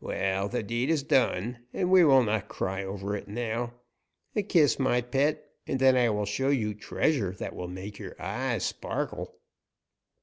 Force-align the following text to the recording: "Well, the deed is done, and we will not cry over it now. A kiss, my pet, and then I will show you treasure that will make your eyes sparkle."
"Well, 0.00 0.50
the 0.50 0.62
deed 0.62 0.90
is 0.90 1.02
done, 1.02 1.64
and 1.72 1.90
we 1.90 2.04
will 2.04 2.22
not 2.22 2.48
cry 2.50 2.84
over 2.84 3.16
it 3.16 3.26
now. 3.26 3.72
A 4.36 4.42
kiss, 4.42 4.78
my 4.78 5.00
pet, 5.00 5.48
and 5.66 5.80
then 5.80 5.96
I 5.96 6.10
will 6.10 6.26
show 6.26 6.50
you 6.50 6.74
treasure 6.74 7.32
that 7.38 7.56
will 7.56 7.68
make 7.68 7.98
your 7.98 8.14
eyes 8.20 8.66
sparkle." 8.66 9.38